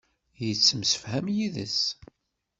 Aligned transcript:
Yettemsefham 0.45 1.25
yid-s. 1.35 1.79